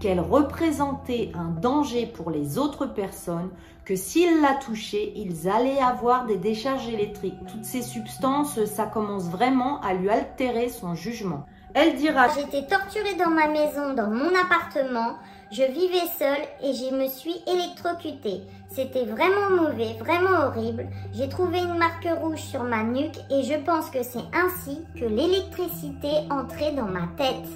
qu'elle 0.00 0.20
représentait 0.20 1.32
un 1.34 1.50
danger 1.60 2.06
pour 2.06 2.30
les 2.30 2.58
autres 2.58 2.86
personnes, 2.86 3.50
que 3.84 3.96
s'ils 3.96 4.40
la 4.42 4.54
touchaient, 4.54 5.12
ils 5.16 5.48
allaient 5.48 5.80
avoir 5.80 6.26
des 6.26 6.36
décharges 6.36 6.88
électriques. 6.88 7.38
Toutes 7.50 7.64
ces 7.64 7.82
substances, 7.82 8.64
ça 8.66 8.86
commence 8.86 9.30
vraiment 9.30 9.80
à 9.80 9.94
lui 9.94 10.10
altérer 10.10 10.68
son 10.68 10.94
jugement. 10.94 11.46
Elle 11.74 11.96
dira 11.96 12.28
J'étais 12.28 12.66
torturée 12.66 13.14
dans 13.14 13.30
ma 13.30 13.48
maison, 13.48 13.94
dans 13.94 14.10
mon 14.10 14.30
appartement. 14.34 15.16
Je 15.50 15.62
vivais 15.62 16.06
seule 16.18 16.44
et 16.62 16.74
je 16.74 16.94
me 16.94 17.08
suis 17.08 17.36
électrocutée. 17.46 18.42
C'était 18.68 19.06
vraiment 19.06 19.50
mauvais, 19.50 19.94
vraiment 19.98 20.46
horrible. 20.46 20.88
J'ai 21.14 21.28
trouvé 21.30 21.60
une 21.60 21.78
marque 21.78 22.08
rouge 22.20 22.40
sur 22.40 22.64
ma 22.64 22.82
nuque 22.82 23.16
et 23.30 23.42
je 23.42 23.58
pense 23.64 23.88
que 23.88 24.02
c'est 24.02 24.18
ainsi 24.34 24.84
que 24.94 25.06
l'électricité 25.06 26.10
entrait 26.30 26.72
dans 26.72 26.88
ma 26.88 27.06
tête. 27.16 27.48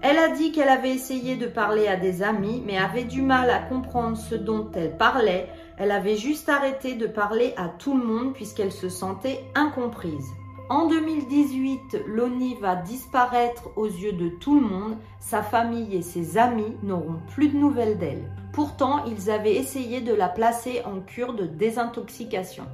Elle 0.00 0.18
a 0.18 0.28
dit 0.28 0.52
qu'elle 0.52 0.68
avait 0.68 0.94
essayé 0.94 1.34
de 1.34 1.46
parler 1.46 1.88
à 1.88 1.96
des 1.96 2.22
amis 2.22 2.62
mais 2.64 2.78
avait 2.78 3.04
du 3.04 3.20
mal 3.20 3.50
à 3.50 3.58
comprendre 3.58 4.16
ce 4.16 4.36
dont 4.36 4.70
elle 4.74 4.96
parlait. 4.96 5.48
Elle 5.76 5.90
avait 5.90 6.16
juste 6.16 6.48
arrêté 6.48 6.94
de 6.94 7.06
parler 7.06 7.52
à 7.56 7.68
tout 7.68 7.96
le 7.96 8.04
monde 8.04 8.32
puisqu'elle 8.32 8.72
se 8.72 8.88
sentait 8.88 9.44
incomprise. 9.56 10.28
En 10.70 10.86
2018, 10.86 12.04
Loni 12.06 12.54
va 12.60 12.76
disparaître 12.76 13.70
aux 13.76 13.86
yeux 13.86 14.12
de 14.12 14.28
tout 14.28 14.54
le 14.54 14.66
monde. 14.66 14.98
Sa 15.18 15.42
famille 15.42 15.96
et 15.96 16.02
ses 16.02 16.38
amis 16.38 16.76
n'auront 16.82 17.20
plus 17.34 17.48
de 17.48 17.56
nouvelles 17.56 17.98
d'elle. 17.98 18.30
Pourtant, 18.52 19.04
ils 19.06 19.30
avaient 19.30 19.56
essayé 19.56 20.00
de 20.00 20.14
la 20.14 20.28
placer 20.28 20.82
en 20.84 21.00
cure 21.00 21.32
de 21.32 21.46
désintoxication. 21.46 22.64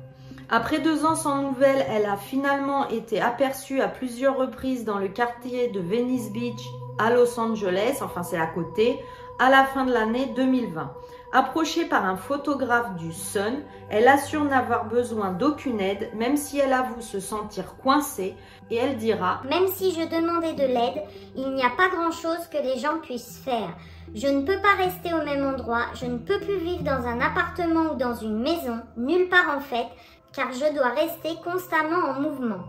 Après 0.51 0.81
deux 0.81 1.07
ans 1.07 1.15
sans 1.15 1.41
nouvelles, 1.41 1.87
elle 1.89 2.05
a 2.05 2.17
finalement 2.17 2.89
été 2.89 3.21
aperçue 3.21 3.81
à 3.81 3.89
plusieurs 3.89 4.37
reprises 4.37 4.85
dans 4.85 4.99
le 4.99 5.09
quartier 5.09 5.69
de 5.69 5.81
Venice 5.81 6.33
Beach 6.33 6.63
à 6.99 7.11
Los 7.11 7.39
Angeles, 7.39 7.99
enfin 8.03 8.23
c'est 8.23 8.39
à 8.39 8.47
côté, 8.47 9.01
à 9.39 9.51
la 9.51 9.65
fin 9.65 9.85
de 9.85 9.93
l'année 9.93 10.33
2020. 10.37 10.93
Approchée 11.33 11.87
par 11.87 12.05
un 12.05 12.17
photographe 12.17 12.95
du 12.95 13.13
Sun, 13.13 13.65
elle 13.91 14.07
assure 14.07 14.45
n'avoir 14.45 14.85
besoin 14.85 15.33
d'aucune 15.33 15.81
aide, 15.81 16.11
même 16.15 16.37
si 16.37 16.61
elle 16.61 16.73
avoue 16.73 17.01
se 17.01 17.19
sentir 17.19 17.77
coincée, 17.83 18.37
et 18.71 18.77
elle 18.77 18.97
dira 18.97 19.43
Même 19.51 19.67
si 19.67 19.91
je 19.91 20.09
demandais 20.09 20.53
de 20.53 20.63
l'aide, 20.63 21.03
il 21.35 21.53
n'y 21.55 21.65
a 21.65 21.71
pas 21.71 21.89
grand-chose 21.89 22.47
que 22.53 22.63
les 22.63 22.79
gens 22.79 23.01
puissent 23.03 23.43
faire. 23.45 23.77
Je 24.15 24.29
ne 24.29 24.43
peux 24.43 24.61
pas 24.61 24.77
rester 24.79 25.13
au 25.13 25.25
même 25.25 25.45
endroit, 25.45 25.87
je 25.95 26.07
ne 26.07 26.19
peux 26.19 26.39
plus 26.39 26.59
vivre 26.59 26.85
dans 26.85 27.05
un 27.05 27.21
appartement 27.21 27.93
ou 27.93 27.97
dans 27.97 28.15
une 28.15 28.39
maison, 28.39 28.79
nulle 28.97 29.29
part 29.29 29.57
en 29.57 29.61
fait, 29.61 29.89
car 30.33 30.53
je 30.53 30.73
dois 30.73 30.91
rester 30.91 31.31
constamment 31.43 32.11
en 32.11 32.21
mouvement. 32.21 32.63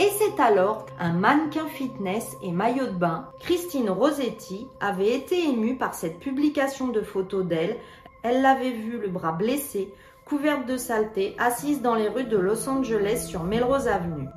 Et 0.00 0.08
c'est 0.18 0.40
alors 0.40 0.86
un 0.98 1.12
mannequin 1.12 1.66
fitness 1.66 2.34
et 2.42 2.52
maillot 2.52 2.86
de 2.86 2.96
bain, 2.96 3.28
Christine 3.38 3.90
Rossetti, 3.90 4.66
avait 4.80 5.14
été 5.14 5.44
émue 5.46 5.76
par 5.76 5.92
cette 5.92 6.20
publication 6.20 6.88
de 6.88 7.02
photos 7.02 7.44
d'elle. 7.44 7.76
Elle 8.22 8.40
l'avait 8.40 8.70
vu 8.70 8.98
le 8.98 9.08
bras 9.08 9.32
blessé, 9.32 9.92
couverte 10.24 10.64
de 10.64 10.78
saleté, 10.78 11.36
assise 11.38 11.82
dans 11.82 11.94
les 11.94 12.08
rues 12.08 12.24
de 12.24 12.38
Los 12.38 12.66
Angeles 12.66 13.26
sur 13.28 13.44
Melrose 13.44 13.88
Avenue. 13.88 14.30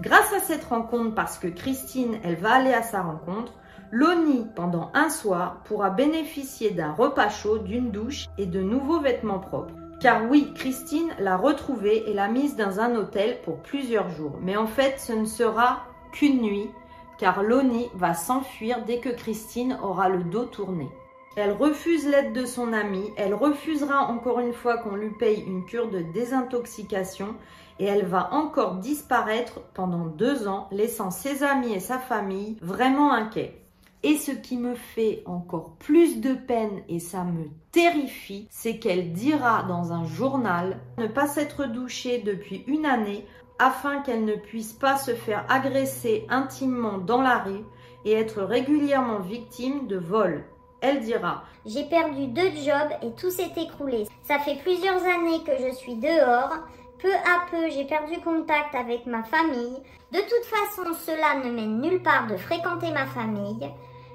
Grâce 0.00 0.32
à 0.32 0.38
cette 0.38 0.62
rencontre, 0.62 1.16
parce 1.16 1.36
que 1.36 1.48
Christine, 1.48 2.20
elle 2.22 2.36
va 2.36 2.52
aller 2.52 2.72
à 2.72 2.82
sa 2.82 3.02
rencontre, 3.02 3.54
Loni, 3.90 4.46
pendant 4.54 4.92
un 4.94 5.08
soir, 5.08 5.62
pourra 5.64 5.90
bénéficier 5.90 6.70
d'un 6.70 6.92
repas 6.92 7.28
chaud, 7.28 7.58
d'une 7.58 7.90
douche 7.90 8.26
et 8.38 8.46
de 8.46 8.60
nouveaux 8.60 9.00
vêtements 9.00 9.40
propres. 9.40 9.74
Car 10.00 10.30
oui, 10.30 10.52
Christine 10.54 11.12
l'a 11.18 11.36
retrouvée 11.36 12.08
et 12.08 12.14
l'a 12.14 12.28
mise 12.28 12.54
dans 12.54 12.78
un 12.78 12.94
hôtel 12.94 13.40
pour 13.42 13.58
plusieurs 13.58 14.08
jours. 14.10 14.38
Mais 14.40 14.56
en 14.56 14.68
fait, 14.68 15.00
ce 15.00 15.12
ne 15.12 15.24
sera 15.24 15.86
qu'une 16.12 16.40
nuit, 16.40 16.70
car 17.18 17.42
Loni 17.42 17.88
va 17.94 18.14
s'enfuir 18.14 18.84
dès 18.84 19.00
que 19.00 19.08
Christine 19.08 19.76
aura 19.82 20.08
le 20.08 20.22
dos 20.22 20.44
tourné. 20.44 20.88
Elle 21.34 21.50
refuse 21.50 22.06
l'aide 22.06 22.32
de 22.32 22.44
son 22.44 22.72
ami, 22.72 23.10
elle 23.16 23.34
refusera 23.34 24.06
encore 24.06 24.38
une 24.38 24.52
fois 24.52 24.78
qu'on 24.78 24.94
lui 24.94 25.10
paye 25.10 25.42
une 25.42 25.64
cure 25.64 25.90
de 25.90 26.00
désintoxication 26.00 27.34
et 27.80 27.84
elle 27.84 28.06
va 28.06 28.32
encore 28.32 28.76
disparaître 28.76 29.60
pendant 29.74 30.06
deux 30.06 30.46
ans, 30.46 30.68
laissant 30.70 31.10
ses 31.10 31.42
amis 31.42 31.72
et 31.72 31.80
sa 31.80 31.98
famille 31.98 32.56
vraiment 32.60 33.12
inquiets. 33.12 33.67
Et 34.04 34.16
ce 34.16 34.30
qui 34.30 34.56
me 34.56 34.74
fait 34.76 35.22
encore 35.26 35.72
plus 35.80 36.20
de 36.20 36.34
peine 36.34 36.82
et 36.88 37.00
ça 37.00 37.24
me 37.24 37.48
terrifie, 37.72 38.46
c'est 38.50 38.78
qu'elle 38.78 39.12
dira 39.12 39.64
dans 39.64 39.92
un 39.92 40.04
journal 40.04 40.78
ne 40.98 41.08
pas 41.08 41.26
s'être 41.26 41.66
douchée 41.66 42.18
depuis 42.18 42.62
une 42.68 42.86
année 42.86 43.26
afin 43.58 44.00
qu'elle 44.02 44.24
ne 44.24 44.36
puisse 44.36 44.72
pas 44.72 44.96
se 44.96 45.14
faire 45.14 45.44
agresser 45.48 46.26
intimement 46.28 46.98
dans 46.98 47.20
la 47.20 47.38
rue 47.38 47.64
et 48.04 48.12
être 48.12 48.42
régulièrement 48.42 49.18
victime 49.18 49.88
de 49.88 49.96
vol. 49.96 50.44
Elle 50.80 51.00
dira 51.00 51.42
J'ai 51.66 51.84
perdu 51.84 52.28
deux 52.28 52.50
jobs 52.50 52.92
et 53.02 53.10
tout 53.20 53.30
s'est 53.30 53.52
écroulé. 53.56 54.06
Ça 54.22 54.38
fait 54.38 54.60
plusieurs 54.62 55.02
années 55.02 55.42
que 55.44 55.56
je 55.60 55.74
suis 55.74 55.96
dehors. 55.96 56.54
Peu 57.00 57.12
à 57.12 57.46
peu, 57.50 57.68
j'ai 57.70 57.84
perdu 57.84 58.20
contact 58.20 58.74
avec 58.74 59.06
ma 59.06 59.22
famille. 59.24 59.82
De 60.12 60.18
toute 60.18 60.44
façon, 60.44 60.94
cela 61.04 61.44
ne 61.44 61.50
mène 61.52 61.80
nulle 61.80 62.02
part 62.02 62.26
de 62.28 62.36
fréquenter 62.36 62.90
ma 62.92 63.06
famille. 63.06 63.70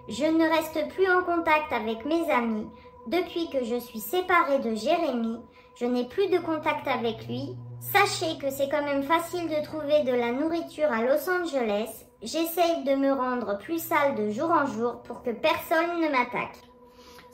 Je 0.09 0.25
ne 0.25 0.49
reste 0.49 0.93
plus 0.93 1.09
en 1.09 1.23
contact 1.23 1.71
avec 1.71 2.03
mes 2.03 2.29
amis. 2.29 2.67
Depuis 3.07 3.49
que 3.49 3.63
je 3.63 3.79
suis 3.79 4.01
séparée 4.01 4.59
de 4.59 4.75
Jérémy, 4.75 5.37
je 5.75 5.85
n'ai 5.85 6.05
plus 6.05 6.27
de 6.27 6.39
contact 6.39 6.87
avec 6.87 7.25
lui. 7.27 7.55
Sachez 7.79 8.37
que 8.37 8.49
c'est 8.49 8.69
quand 8.69 8.83
même 8.83 9.03
facile 9.03 9.47
de 9.47 9.63
trouver 9.63 10.03
de 10.03 10.11
la 10.11 10.33
nourriture 10.33 10.91
à 10.91 11.03
Los 11.03 11.29
Angeles. 11.29 12.05
J'essaye 12.21 12.83
de 12.83 12.95
me 12.95 13.13
rendre 13.13 13.57
plus 13.57 13.79
sale 13.79 14.15
de 14.15 14.29
jour 14.29 14.51
en 14.51 14.65
jour 14.65 15.01
pour 15.03 15.23
que 15.23 15.31
personne 15.31 16.01
ne 16.01 16.09
m'attaque. 16.09 16.59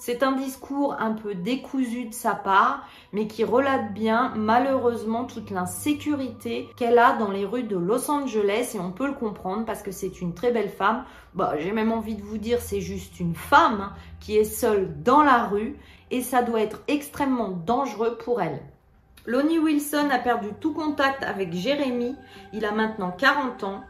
C'est 0.01 0.23
un 0.23 0.31
discours 0.31 0.95
un 0.97 1.11
peu 1.11 1.35
décousu 1.35 2.05
de 2.05 2.13
sa 2.13 2.33
part, 2.33 2.87
mais 3.11 3.27
qui 3.27 3.43
relate 3.43 3.93
bien 3.93 4.31
malheureusement 4.33 5.25
toute 5.25 5.51
l'insécurité 5.51 6.69
qu'elle 6.77 6.97
a 6.97 7.17
dans 7.17 7.31
les 7.31 7.43
rues 7.43 7.63
de 7.63 7.75
Los 7.75 8.09
Angeles 8.09 8.71
et 8.75 8.79
on 8.79 8.93
peut 8.93 9.07
le 9.07 9.13
comprendre 9.13 9.65
parce 9.65 9.83
que 9.83 9.91
c'est 9.91 10.21
une 10.21 10.33
très 10.33 10.53
belle 10.53 10.69
femme. 10.69 11.03
Bah, 11.33 11.55
j'ai 11.59 11.73
même 11.73 11.91
envie 11.91 12.15
de 12.15 12.23
vous 12.23 12.37
dire 12.37 12.61
c'est 12.61 12.79
juste 12.79 13.19
une 13.19 13.35
femme 13.35 13.81
hein, 13.81 13.93
qui 14.21 14.37
est 14.37 14.45
seule 14.45 15.03
dans 15.03 15.21
la 15.21 15.43
rue 15.43 15.75
et 16.11 16.21
ça 16.21 16.43
doit 16.43 16.61
être 16.61 16.81
extrêmement 16.87 17.49
dangereux 17.49 18.17
pour 18.23 18.41
elle. 18.41 18.61
Lonnie 19.25 19.59
Wilson 19.59 20.07
a 20.13 20.19
perdu 20.19 20.47
tout 20.61 20.73
contact 20.73 21.23
avec 21.23 21.51
Jérémy, 21.51 22.15
il 22.53 22.63
a 22.63 22.71
maintenant 22.71 23.11
40 23.11 23.65
ans. 23.65 23.83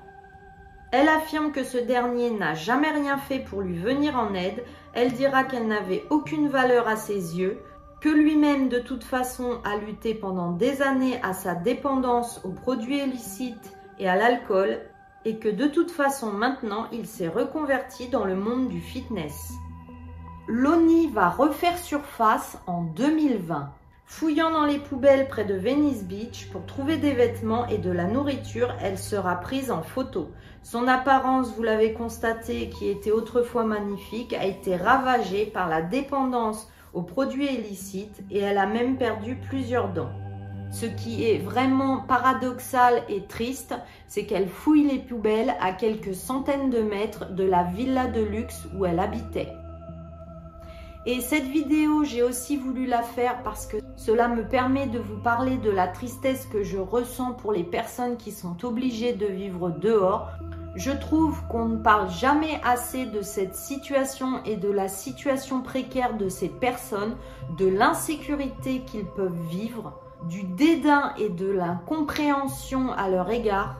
Elle 0.92 1.08
affirme 1.08 1.52
que 1.52 1.64
ce 1.64 1.78
dernier 1.78 2.32
n'a 2.32 2.56
jamais 2.56 2.90
rien 2.90 3.18
fait 3.18 3.40
pour 3.40 3.62
lui 3.62 3.78
venir 3.78 4.18
en 4.18 4.34
aide, 4.34 4.64
elle 4.94 5.14
dira 5.14 5.44
qu'elle 5.44 5.68
n'avait 5.68 6.06
aucune 6.10 6.48
valeur 6.48 6.88
à 6.88 6.96
ses 6.96 7.38
yeux, 7.38 7.60
que 8.02 8.10
lui-même 8.10 8.70
de 8.70 8.80
toute 8.80 9.04
façon 9.04 9.60
a 9.64 9.78
lutté 9.78 10.16
pendant 10.16 10.52
des 10.52 10.82
années 10.82 11.20
à 11.22 11.34
sa 11.34 11.54
dépendance 11.54 12.42
aux 12.44 12.52
produits 12.52 13.04
illicites 13.04 13.72
et 14.00 14.10
à 14.10 14.16
l'alcool, 14.16 14.80
et 15.26 15.38
que 15.38 15.50
de 15.50 15.68
toute 15.68 15.92
façon 15.92 16.32
maintenant 16.32 16.88
il 16.92 17.06
s'est 17.06 17.28
reconverti 17.28 18.08
dans 18.08 18.26
le 18.26 18.36
monde 18.36 18.70
du 18.70 18.82
fitness. 18.82 19.54
Loni 20.48 21.08
va 21.10 21.30
refaire 21.30 21.78
surface 21.78 22.58
en 22.66 22.82
2020. 22.82 23.70
Fouillant 24.12 24.50
dans 24.50 24.66
les 24.66 24.80
poubelles 24.80 25.28
près 25.28 25.46
de 25.46 25.54
Venice 25.54 26.04
Beach 26.04 26.50
pour 26.52 26.66
trouver 26.66 26.98
des 26.98 27.14
vêtements 27.14 27.68
et 27.68 27.78
de 27.78 27.92
la 27.92 28.06
nourriture, 28.06 28.74
elle 28.82 28.98
sera 28.98 29.36
prise 29.36 29.70
en 29.70 29.84
photo. 29.84 30.32
Son 30.64 30.88
apparence, 30.88 31.54
vous 31.56 31.62
l'avez 31.62 31.94
constaté, 31.94 32.70
qui 32.70 32.90
était 32.90 33.12
autrefois 33.12 33.66
magnifique, 33.66 34.34
a 34.34 34.46
été 34.46 34.76
ravagée 34.76 35.46
par 35.46 35.70
la 35.70 35.84
dépendance 35.84 36.68
aux 36.94 37.04
produits 37.04 37.54
illicites 37.54 38.24
et 38.32 38.40
elle 38.40 38.58
a 38.58 38.66
même 38.66 38.98
perdu 38.98 39.36
plusieurs 39.48 39.94
dents. 39.94 40.12
Ce 40.72 40.88
qui 40.88 41.30
est 41.30 41.38
vraiment 41.38 42.00
paradoxal 42.00 43.04
et 43.10 43.26
triste, 43.26 43.76
c'est 44.08 44.26
qu'elle 44.26 44.50
fouille 44.50 44.88
les 44.88 45.00
poubelles 45.00 45.56
à 45.62 45.72
quelques 45.72 46.16
centaines 46.16 46.72
de 46.72 46.82
mètres 46.82 47.32
de 47.32 47.44
la 47.44 47.64
villa 47.64 48.08
de 48.08 48.22
luxe 48.22 48.68
où 48.76 48.88
elle 48.88 49.00
habitait. 49.00 49.54
Et 51.06 51.22
cette 51.22 51.46
vidéo, 51.46 52.04
j'ai 52.04 52.24
aussi 52.24 52.58
voulu 52.58 52.86
la 52.86 53.02
faire 53.02 53.42
parce 53.42 53.66
que 53.66 53.78
cela 53.96 54.28
me 54.28 54.48
permet 54.48 54.86
de 54.86 55.00
vous 55.00 55.18
parler 55.18 55.58
de 55.58 55.72
la 55.72 55.88
tristesse 55.88 56.46
que 56.46 56.62
je 56.64 56.78
ressens 56.78 57.34
pour 57.34 57.54
les 57.54 57.64
personnes 57.64 58.18
qui 58.18 58.32
sont 58.32 58.66
obligées 58.66 59.14
de 59.14 59.26
vivre 59.26 59.70
dehors. 59.70 60.30
Je 60.76 60.92
trouve 60.92 61.42
qu'on 61.48 61.66
ne 61.66 61.78
parle 61.78 62.10
jamais 62.10 62.60
assez 62.64 63.06
de 63.06 63.22
cette 63.22 63.56
situation 63.56 64.44
et 64.44 64.58
de 64.58 64.70
la 64.70 64.90
situation 64.90 65.62
précaire 65.62 66.18
de 66.18 66.28
ces 66.28 66.50
personnes, 66.50 67.16
de 67.58 67.68
l'insécurité 67.68 68.82
qu'ils 68.82 69.08
peuvent 69.08 69.48
vivre, 69.50 70.00
du 70.30 70.44
dédain 70.44 71.14
et 71.18 71.30
de 71.30 71.50
l'incompréhension 71.50 72.92
à 72.92 73.10
leur 73.10 73.30
égard. 73.32 73.78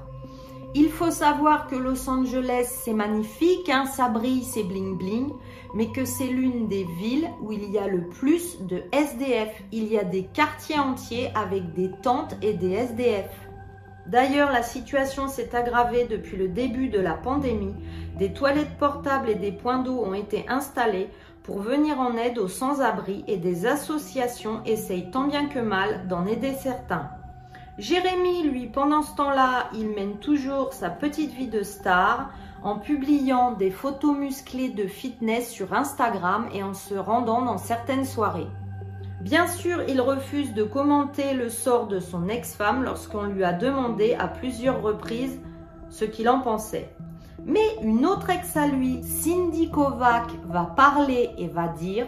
Il 0.76 0.90
faut 0.90 1.10
savoir 1.10 1.68
que 1.68 1.76
Los 1.76 2.08
Angeles, 2.08 2.68
c'est 2.84 2.94
magnifique, 2.94 3.70
hein, 3.70 3.86
ça 3.86 4.08
brille, 4.08 4.44
c'est 4.44 4.64
bling 4.64 4.98
bling, 4.98 5.32
mais 5.74 5.88
que 5.92 6.06
c'est 6.06 6.28
l'une 6.28 6.68
des 6.68 6.84
villes 6.84 7.28
où 7.42 7.52
il 7.52 7.72
y 7.72 7.80
a 7.80 7.88
le 7.88 8.08
plus 8.08 8.62
de 8.62 8.84
SDF. 8.92 9.50
Il 9.72 9.86
y 9.86 9.98
a 9.98 10.04
des 10.04 10.26
quartiers 10.26 10.78
entiers 10.78 11.32
avec 11.34 11.74
des 11.74 11.90
tentes 12.04 12.36
et 12.44 12.54
des 12.54 12.72
SDF. 12.74 13.32
D'ailleurs, 14.06 14.52
la 14.52 14.62
situation 14.62 15.28
s'est 15.28 15.56
aggravée 15.56 16.06
depuis 16.06 16.38
le 16.38 16.48
début 16.48 16.90
de 16.90 17.00
la 17.00 17.14
pandémie. 17.14 17.76
Des 18.18 18.32
toilettes 18.32 18.78
portables 18.78 19.30
et 19.30 19.36
des 19.36 19.52
points 19.52 19.80
d'eau 19.80 20.04
ont 20.04 20.14
été 20.14 20.46
installés 20.50 21.10
pour 21.42 21.60
venir 21.60 22.00
en 22.00 22.16
aide 22.16 22.38
aux 22.38 22.48
sans-abri 22.48 23.24
et 23.28 23.38
des 23.38 23.66
associations 23.66 24.64
essayent 24.66 25.10
tant 25.10 25.28
bien 25.28 25.48
que 25.48 25.60
mal 25.60 26.08
d'en 26.08 26.28
aider 26.28 26.54
certains. 26.54 27.10
Jérémy, 27.80 28.44
lui, 28.44 28.68
pendant 28.68 29.02
ce 29.02 29.16
temps-là, 29.16 29.70
il 29.74 29.88
mène 29.92 30.18
toujours 30.18 30.74
sa 30.74 30.90
petite 30.90 31.32
vie 31.32 31.48
de 31.48 31.64
star 31.64 32.30
en 32.62 32.78
publiant 32.78 33.54
des 33.54 33.72
photos 33.72 34.18
musclées 34.18 34.68
de 34.68 34.86
fitness 34.86 35.50
sur 35.50 35.74
Instagram 35.74 36.50
et 36.54 36.62
en 36.62 36.74
se 36.74 36.96
rendant 36.96 37.42
dans 37.42 37.58
certaines 37.58 38.04
soirées. 38.04 38.50
Bien 39.22 39.48
sûr, 39.48 39.82
il 39.88 40.02
refuse 40.02 40.54
de 40.54 40.64
commenter 40.64 41.34
le 41.34 41.48
sort 41.48 41.88
de 41.88 42.02
son 42.02 42.28
ex-femme 42.28 42.84
lorsqu'on 42.84 43.24
lui 43.24 43.46
a 43.46 43.54
demandé 43.54 44.14
à 44.14 44.28
plusieurs 44.28 44.82
reprises 44.82 45.40
ce 45.90 46.04
qu'il 46.04 46.28
en 46.28 46.42
pensait. 46.42 46.94
Mais 47.46 47.78
une 47.82 48.06
autre 48.06 48.30
ex 48.30 48.58
à 48.58 48.68
lui, 48.68 49.02
Cindy 49.04 49.72
Kovac, 49.72 50.30
va 50.50 50.66
parler 50.66 51.30
et 51.38 51.48
va 51.48 51.70
dire 51.70 52.08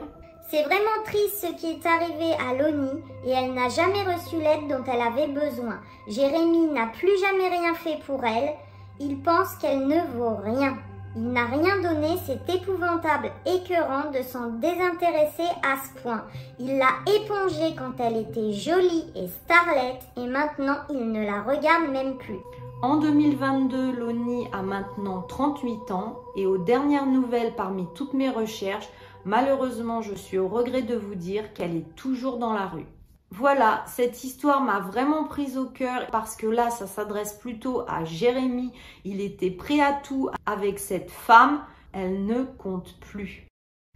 c'est 0.51 0.63
vraiment 0.63 1.03
triste 1.05 1.45
ce 1.47 1.53
qui 1.53 1.67
est 1.67 1.85
arrivé 1.85 2.33
à 2.33 2.53
Loni 2.53 3.01
et 3.25 3.29
elle 3.29 3.53
n'a 3.53 3.69
jamais 3.69 4.03
reçu 4.03 4.35
l'aide 4.35 4.67
dont 4.67 4.83
elle 4.85 4.99
avait 4.99 5.31
besoin. 5.31 5.79
Jérémy 6.09 6.67
n'a 6.67 6.87
plus 6.87 7.17
jamais 7.21 7.47
rien 7.47 7.73
fait 7.73 7.99
pour 8.05 8.21
elle. 8.25 8.51
Il 8.99 9.21
pense 9.21 9.55
qu'elle 9.55 9.87
ne 9.87 10.01
vaut 10.17 10.35
rien. 10.43 10.77
Il 11.15 11.31
n'a 11.31 11.45
rien 11.45 11.81
donné, 11.81 12.17
c'est 12.25 12.53
épouvantable, 12.53 13.31
écœurant 13.45 14.11
de 14.11 14.21
s'en 14.23 14.49
désintéresser 14.49 15.47
à 15.63 15.77
ce 15.77 16.01
point. 16.01 16.25
Il 16.59 16.77
l'a 16.77 16.99
épongée 17.07 17.73
quand 17.77 17.93
elle 17.99 18.17
était 18.17 18.51
jolie 18.51 19.05
et 19.15 19.27
starlette 19.27 20.03
et 20.17 20.27
maintenant 20.27 20.79
il 20.89 21.13
ne 21.13 21.25
la 21.25 21.43
regarde 21.43 21.89
même 21.93 22.17
plus. 22.17 22.39
En 22.81 22.97
2022, 22.97 23.91
Loni 23.91 24.47
a 24.51 24.63
maintenant 24.63 25.21
38 25.21 25.91
ans 25.91 26.19
et 26.35 26.45
aux 26.45 26.57
dernières 26.57 27.05
nouvelles 27.05 27.53
parmi 27.55 27.87
toutes 27.93 28.13
mes 28.13 28.29
recherches, 28.29 28.89
Malheureusement, 29.25 30.01
je 30.01 30.15
suis 30.15 30.37
au 30.37 30.47
regret 30.47 30.81
de 30.81 30.95
vous 30.95 31.15
dire 31.15 31.53
qu'elle 31.53 31.75
est 31.75 31.95
toujours 31.95 32.37
dans 32.37 32.53
la 32.53 32.67
rue. 32.67 32.87
Voilà, 33.33 33.85
cette 33.87 34.25
histoire 34.25 34.61
m'a 34.61 34.79
vraiment 34.79 35.23
prise 35.23 35.57
au 35.57 35.65
cœur 35.65 36.07
parce 36.11 36.35
que 36.35 36.47
là, 36.47 36.69
ça 36.69 36.85
s'adresse 36.85 37.33
plutôt 37.33 37.83
à 37.87 38.03
Jérémy. 38.03 38.73
Il 39.05 39.21
était 39.21 39.51
prêt 39.51 39.79
à 39.79 39.93
tout 39.93 40.29
avec 40.45 40.79
cette 40.79 41.11
femme. 41.11 41.63
Elle 41.93 42.25
ne 42.25 42.43
compte 42.43 42.99
plus. 42.99 43.47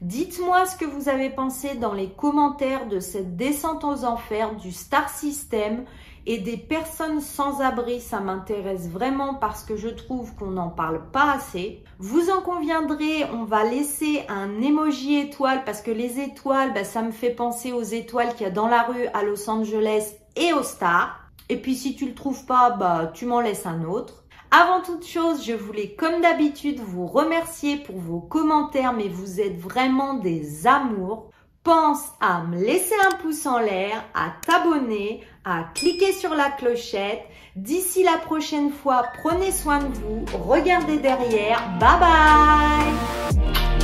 Dites-moi 0.01 0.65
ce 0.65 0.77
que 0.77 0.85
vous 0.85 1.09
avez 1.09 1.29
pensé 1.29 1.75
dans 1.75 1.93
les 1.93 2.09
commentaires 2.09 2.87
de 2.87 2.99
cette 2.99 3.35
descente 3.35 3.83
aux 3.83 4.03
enfers 4.03 4.55
du 4.55 4.71
Star 4.71 5.09
System 5.09 5.85
et 6.25 6.39
des 6.39 6.57
personnes 6.57 7.21
sans 7.21 7.61
abri, 7.61 8.01
ça 8.01 8.19
m'intéresse 8.19 8.89
vraiment 8.89 9.35
parce 9.35 9.63
que 9.63 9.75
je 9.75 9.89
trouve 9.89 10.33
qu'on 10.35 10.51
n'en 10.51 10.69
parle 10.69 11.01
pas 11.11 11.33
assez. 11.33 11.83
Vous 11.99 12.29
en 12.29 12.41
conviendrez, 12.41 13.25
on 13.33 13.43
va 13.43 13.63
laisser 13.63 14.23
un 14.27 14.61
emoji 14.61 15.19
étoile 15.19 15.63
parce 15.65 15.81
que 15.81 15.91
les 15.91 16.19
étoiles, 16.19 16.73
bah, 16.73 16.83
ça 16.83 17.01
me 17.01 17.11
fait 17.11 17.29
penser 17.29 17.71
aux 17.71 17.83
étoiles 17.83 18.33
qu'il 18.33 18.47
y 18.47 18.49
a 18.49 18.53
dans 18.53 18.67
la 18.67 18.83
rue 18.83 19.05
à 19.13 19.23
Los 19.23 19.49
Angeles 19.49 20.15
et 20.35 20.53
aux 20.53 20.63
stars. 20.63 21.19
Et 21.49 21.57
puis 21.57 21.75
si 21.75 21.95
tu 21.95 22.07
le 22.07 22.15
trouves 22.15 22.45
pas, 22.45 22.71
bah 22.71 23.11
tu 23.13 23.25
m'en 23.25 23.39
laisses 23.39 23.67
un 23.67 23.83
autre. 23.83 24.23
Avant 24.51 24.81
toute 24.81 25.05
chose, 25.05 25.45
je 25.45 25.53
voulais 25.53 25.95
comme 25.95 26.21
d'habitude 26.21 26.79
vous 26.79 27.05
remercier 27.05 27.77
pour 27.77 27.97
vos 27.97 28.19
commentaires, 28.19 28.93
mais 28.93 29.09
vous 29.09 29.41
êtes 29.41 29.59
vraiment 29.59 30.15
des 30.15 30.65
amours 30.65 31.29
pense 31.65 32.03
à 32.21 32.43
me 32.43 32.63
laisser 32.63 32.93
un 33.11 33.17
pouce 33.17 33.45
en 33.45 33.59
l'air, 33.59 34.05
à 34.13 34.31
t'abonner, 34.45 35.21
à 35.43 35.65
cliquer 35.73 36.13
sur 36.13 36.33
la 36.33 36.51
clochette. 36.51 37.23
D'ici 37.55 38.03
la 38.03 38.17
prochaine 38.19 38.71
fois, 38.71 39.07
prenez 39.21 39.51
soin 39.51 39.79
de 39.79 39.93
vous, 39.95 40.25
regardez 40.47 40.99
derrière. 40.99 41.59
Bye 41.79 41.99
bye 41.99 43.74